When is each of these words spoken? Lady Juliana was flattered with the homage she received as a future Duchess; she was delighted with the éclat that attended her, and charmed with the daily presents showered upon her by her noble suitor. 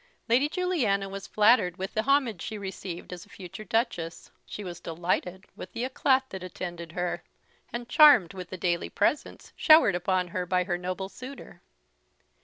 Lady 0.27 0.49
Juliana 0.49 1.07
was 1.07 1.27
flattered 1.27 1.77
with 1.77 1.93
the 1.93 2.01
homage 2.01 2.41
she 2.41 2.57
received 2.57 3.13
as 3.13 3.23
a 3.23 3.29
future 3.29 3.63
Duchess; 3.63 4.31
she 4.47 4.63
was 4.63 4.79
delighted 4.79 5.45
with 5.55 5.71
the 5.73 5.87
éclat 5.87 6.23
that 6.29 6.41
attended 6.41 6.93
her, 6.93 7.23
and 7.71 7.87
charmed 7.87 8.33
with 8.33 8.49
the 8.49 8.57
daily 8.57 8.89
presents 8.89 9.53
showered 9.55 9.93
upon 9.93 10.29
her 10.29 10.47
by 10.47 10.63
her 10.63 10.79
noble 10.79 11.07
suitor. 11.07 11.61